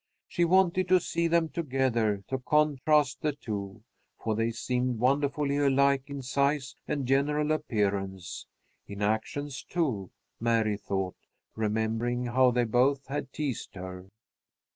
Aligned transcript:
She 0.27 0.45
wanted 0.45 0.87
to 0.87 0.99
see 0.99 1.27
them 1.27 1.49
together 1.49 2.23
to 2.29 2.39
contrast 2.39 3.21
the 3.21 3.33
two, 3.33 3.83
for 4.17 4.33
they 4.35 4.49
seemed 4.49 4.97
wonderfully 4.97 5.57
alike 5.57 6.09
in 6.09 6.23
size 6.23 6.75
and 6.87 7.05
general 7.05 7.51
appearance. 7.51 8.47
In 8.87 9.03
actions, 9.03 9.63
too, 9.63 10.09
Mary 10.39 10.75
thought, 10.77 11.17
remembering 11.55 12.25
how 12.25 12.49
they 12.49 12.63
both 12.63 13.05
had 13.05 13.31
teased 13.31 13.75
her. 13.75 14.07